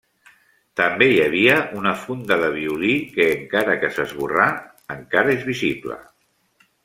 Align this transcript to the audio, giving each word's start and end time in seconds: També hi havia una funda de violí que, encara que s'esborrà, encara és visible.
També 0.79 1.07
hi 1.09 1.19
havia 1.25 1.57
una 1.81 1.91
funda 2.05 2.37
de 2.45 2.49
violí 2.55 2.95
que, 3.17 3.27
encara 3.35 3.77
que 3.85 3.93
s'esborrà, 3.97 4.47
encara 4.97 5.35
és 5.37 5.45
visible. 5.53 5.99